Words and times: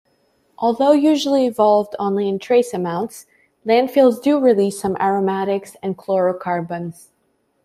Although 0.57 0.93
usually 0.93 1.45
evolved 1.45 1.95
only 1.99 2.27
in 2.27 2.39
trace 2.39 2.73
amounts, 2.73 3.27
landfills 3.63 4.19
do 4.19 4.39
release 4.39 4.79
some 4.81 4.97
aromatics 4.99 5.75
and 5.83 5.95
chlorocarbons. 5.95 7.09